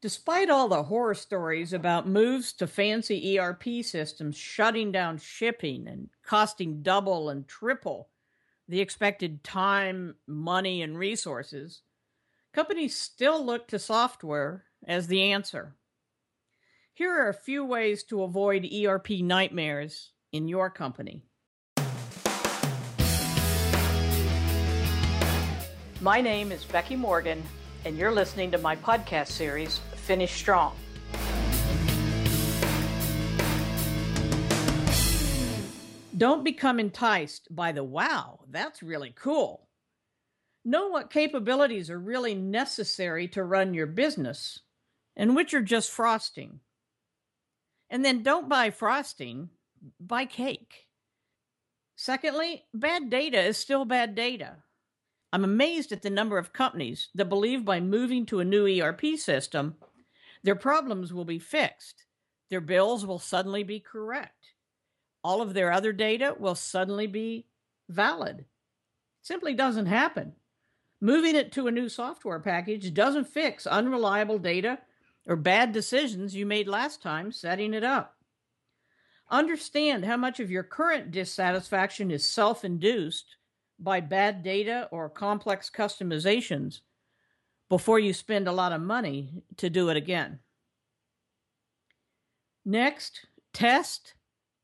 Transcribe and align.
Despite 0.00 0.48
all 0.48 0.68
the 0.68 0.84
horror 0.84 1.14
stories 1.14 1.72
about 1.72 2.06
moves 2.06 2.52
to 2.52 2.68
fancy 2.68 3.36
ERP 3.36 3.82
systems 3.82 4.36
shutting 4.36 4.92
down 4.92 5.18
shipping 5.18 5.88
and 5.88 6.08
costing 6.24 6.82
double 6.82 7.30
and 7.30 7.48
triple 7.48 8.08
the 8.68 8.80
expected 8.80 9.42
time, 9.42 10.14
money, 10.28 10.82
and 10.82 10.96
resources, 10.96 11.82
companies 12.52 12.94
still 12.94 13.44
look 13.44 13.66
to 13.68 13.78
software 13.80 14.66
as 14.86 15.08
the 15.08 15.32
answer. 15.32 15.74
Here 16.94 17.12
are 17.12 17.28
a 17.28 17.34
few 17.34 17.64
ways 17.64 18.04
to 18.04 18.22
avoid 18.22 18.72
ERP 18.72 19.10
nightmares 19.10 20.12
in 20.30 20.46
your 20.46 20.70
company. 20.70 21.24
My 26.00 26.20
name 26.20 26.52
is 26.52 26.64
Becky 26.64 26.94
Morgan, 26.94 27.42
and 27.84 27.96
you're 27.96 28.12
listening 28.12 28.50
to 28.50 28.58
my 28.58 28.76
podcast 28.76 29.28
series, 29.28 29.78
Finish 29.94 30.32
Strong. 30.32 30.76
Don't 36.16 36.42
become 36.42 36.80
enticed 36.80 37.54
by 37.54 37.70
the 37.70 37.84
wow, 37.84 38.40
that's 38.50 38.82
really 38.82 39.14
cool. 39.14 39.68
Know 40.64 40.88
what 40.88 41.10
capabilities 41.10 41.90
are 41.90 41.98
really 41.98 42.34
necessary 42.34 43.28
to 43.28 43.44
run 43.44 43.72
your 43.72 43.86
business 43.86 44.60
and 45.16 45.36
which 45.36 45.54
are 45.54 45.62
just 45.62 45.90
frosting. 45.90 46.60
And 47.88 48.04
then 48.04 48.22
don't 48.22 48.48
buy 48.48 48.70
frosting, 48.70 49.50
buy 50.00 50.24
cake. 50.24 50.88
Secondly, 51.96 52.64
bad 52.74 53.10
data 53.10 53.40
is 53.40 53.56
still 53.56 53.84
bad 53.84 54.14
data. 54.14 54.56
I'm 55.32 55.44
amazed 55.44 55.92
at 55.92 56.02
the 56.02 56.10
number 56.10 56.38
of 56.38 56.52
companies 56.52 57.08
that 57.14 57.28
believe 57.28 57.64
by 57.64 57.80
moving 57.80 58.24
to 58.26 58.40
a 58.40 58.44
new 58.44 58.66
ERP 58.66 59.16
system, 59.16 59.76
their 60.42 60.54
problems 60.54 61.12
will 61.12 61.24
be 61.24 61.38
fixed. 61.38 62.04
Their 62.48 62.60
bills 62.62 63.04
will 63.04 63.18
suddenly 63.18 63.62
be 63.62 63.80
correct. 63.80 64.54
All 65.22 65.42
of 65.42 65.52
their 65.52 65.70
other 65.70 65.92
data 65.92 66.34
will 66.38 66.54
suddenly 66.54 67.06
be 67.06 67.46
valid. 67.90 68.38
It 68.40 68.46
simply 69.20 69.54
doesn't 69.54 69.86
happen. 69.86 70.32
Moving 71.00 71.36
it 71.36 71.52
to 71.52 71.66
a 71.66 71.72
new 71.72 71.88
software 71.88 72.40
package 72.40 72.94
doesn't 72.94 73.28
fix 73.28 73.66
unreliable 73.66 74.38
data 74.38 74.78
or 75.26 75.36
bad 75.36 75.72
decisions 75.72 76.34
you 76.34 76.46
made 76.46 76.66
last 76.66 77.02
time 77.02 77.30
setting 77.30 77.74
it 77.74 77.84
up. 77.84 78.16
Understand 79.30 80.06
how 80.06 80.16
much 80.16 80.40
of 80.40 80.50
your 80.50 80.62
current 80.62 81.10
dissatisfaction 81.10 82.10
is 82.10 82.24
self 82.24 82.64
induced 82.64 83.36
by 83.78 84.00
bad 84.00 84.42
data 84.42 84.88
or 84.90 85.08
complex 85.08 85.70
customizations 85.70 86.80
before 87.68 87.98
you 87.98 88.12
spend 88.12 88.48
a 88.48 88.52
lot 88.52 88.72
of 88.72 88.80
money 88.80 89.42
to 89.56 89.70
do 89.70 89.88
it 89.90 89.96
again. 89.96 90.38
Next, 92.64 93.26
test, 93.52 94.14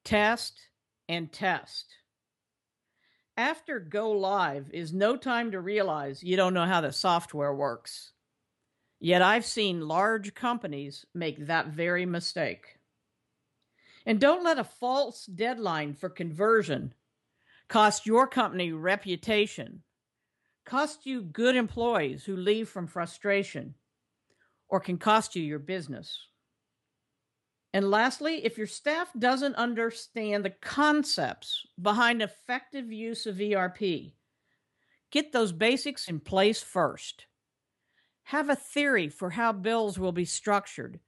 test, 0.05 0.61
and 1.09 1.33
test. 1.33 1.95
After 3.37 3.81
go 3.81 4.13
live 4.13 4.71
is 4.73 4.93
no 4.93 5.17
time 5.17 5.51
to 5.53 5.61
realize 5.61 6.23
you 6.23 6.37
don't 6.37 6.55
know 6.55 6.67
how 6.67 6.81
the 6.81 6.93
software 6.93 7.55
works. 7.55 8.13
Yet 9.01 9.23
I've 9.23 9.45
seen 9.45 9.89
large 9.89 10.35
companies 10.35 11.05
make 11.15 11.47
that 11.47 11.69
very 11.69 12.07
mistake. 12.07 12.79
And 14.07 14.21
don't 14.21 14.45
let 14.45 14.59
a 14.59 14.65
false 14.65 15.27
deadline 15.27 15.95
for 15.95 16.09
conversion 16.09 16.95
cost 17.69 18.07
your 18.07 18.27
company 18.27 18.73
reputation, 18.73 19.83
cost 20.65 21.07
you 21.07 21.23
good 21.23 21.57
employees 21.57 22.25
who 22.25 22.37
leave 22.37 22.69
from 22.69 22.87
frustration, 22.87 23.75
or 24.69 24.81
can 24.81 24.99
cost 24.99 25.37
you 25.37 25.43
your 25.43 25.59
business. 25.59 26.19
And 27.73 27.91
lastly, 27.91 28.45
if 28.45 28.57
your 28.57 28.69
staff 28.69 29.09
doesn't 29.19 29.57
understand 29.57 30.45
the 30.45 30.51
concepts 30.51 31.67
behind 31.81 32.23
effective 32.23 32.93
use 32.93 33.27
of 33.27 33.41
ERP, 33.41 34.13
get 35.11 35.33
those 35.33 35.53
basics 35.53 36.09
in 36.09 36.21
place 36.21 36.63
first. 36.63 37.27
Have 38.25 38.49
a 38.49 38.57
theory 38.57 39.09
for 39.09 39.31
how 39.31 39.53
bills 39.53 39.99
will 39.99 40.13
be 40.13 40.25
structured. 40.25 41.01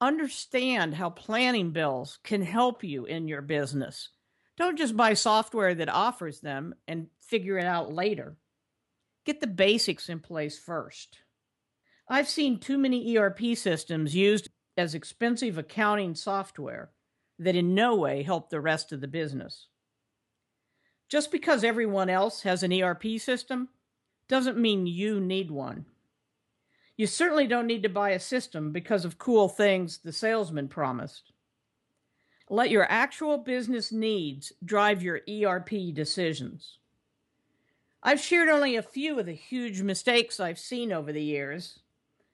Understand 0.00 0.94
how 0.94 1.10
planning 1.10 1.70
bills 1.70 2.18
can 2.24 2.42
help 2.42 2.82
you 2.84 3.04
in 3.04 3.28
your 3.28 3.42
business 3.42 4.10
don't 4.58 4.76
just 4.76 4.96
buy 4.96 5.14
software 5.14 5.74
that 5.76 5.88
offers 5.88 6.40
them 6.40 6.74
and 6.88 7.06
figure 7.20 7.56
it 7.58 7.64
out 7.64 7.92
later. 7.92 8.36
Get 9.24 9.40
the 9.40 9.46
basics 9.46 10.08
in 10.08 10.18
place 10.18 10.58
first. 10.58 11.20
I've 12.08 12.28
seen 12.28 12.58
too 12.58 12.76
many 12.76 13.16
ERP 13.16 13.54
systems 13.54 14.16
used 14.16 14.48
as 14.76 14.94
expensive 14.94 15.58
accounting 15.58 16.14
software 16.14 16.90
that 17.38 17.54
in 17.54 17.74
no 17.74 17.94
way 17.94 18.24
help 18.24 18.50
the 18.50 18.60
rest 18.60 18.92
of 18.92 19.00
the 19.00 19.06
business. 19.06 19.68
Just 21.08 21.30
because 21.30 21.62
everyone 21.62 22.10
else 22.10 22.42
has 22.42 22.62
an 22.62 22.72
ERP 22.72 23.18
system 23.18 23.68
doesn't 24.28 24.58
mean 24.58 24.86
you 24.86 25.20
need 25.20 25.50
one. 25.50 25.86
You 26.96 27.06
certainly 27.06 27.46
don't 27.46 27.68
need 27.68 27.84
to 27.84 27.88
buy 27.88 28.10
a 28.10 28.18
system 28.18 28.72
because 28.72 29.04
of 29.04 29.18
cool 29.18 29.48
things 29.48 29.98
the 29.98 30.12
salesman 30.12 30.66
promised. 30.66 31.32
Let 32.50 32.70
your 32.70 32.90
actual 32.90 33.38
business 33.38 33.92
needs 33.92 34.52
drive 34.64 35.02
your 35.02 35.20
ERP 35.28 35.92
decisions. 35.92 36.78
I've 38.02 38.20
shared 38.20 38.48
only 38.48 38.76
a 38.76 38.82
few 38.82 39.18
of 39.18 39.26
the 39.26 39.34
huge 39.34 39.82
mistakes 39.82 40.40
I've 40.40 40.58
seen 40.58 40.92
over 40.92 41.12
the 41.12 41.22
years, 41.22 41.80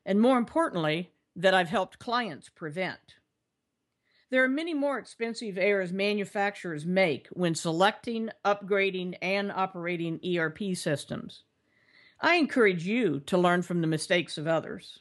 and 0.06 0.20
more 0.20 0.38
importantly, 0.38 1.10
that 1.34 1.54
I've 1.54 1.68
helped 1.68 1.98
clients 1.98 2.48
prevent. 2.48 3.16
There 4.30 4.44
are 4.44 4.48
many 4.48 4.74
more 4.74 4.98
expensive 4.98 5.58
errors 5.58 5.92
manufacturers 5.92 6.86
make 6.86 7.28
when 7.32 7.54
selecting, 7.54 8.30
upgrading, 8.44 9.16
and 9.20 9.50
operating 9.50 10.20
ERP 10.24 10.76
systems. 10.76 11.42
I 12.20 12.36
encourage 12.36 12.86
you 12.86 13.20
to 13.26 13.38
learn 13.38 13.62
from 13.62 13.80
the 13.80 13.86
mistakes 13.86 14.38
of 14.38 14.46
others. 14.46 15.00